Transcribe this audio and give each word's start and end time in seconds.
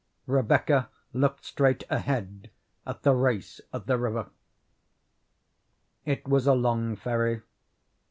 Rebecca 0.25 0.89
looked 1.13 1.45
straight 1.45 1.83
ahead 1.87 2.49
at 2.87 3.03
the 3.03 3.13
race 3.13 3.61
of 3.71 3.85
the 3.85 3.99
river. 3.99 4.31
It 6.05 6.27
was 6.27 6.47
a 6.47 6.55
long 6.55 6.95
ferry. 6.95 7.43